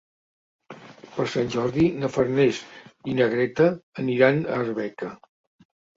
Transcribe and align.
Per 1.17 1.25
Sant 1.33 1.51
Jordi 1.55 1.85
na 2.03 2.09
Farners 2.15 2.61
i 3.13 3.15
na 3.21 3.27
Greta 3.35 3.69
aniran 4.05 4.45
a 4.45 4.57
Arbeca. 4.63 5.13